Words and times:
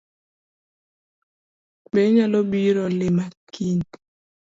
Be 1.91 1.99
inyalobiro 2.09 2.83
lima 2.99 3.25
kiny? 3.53 3.81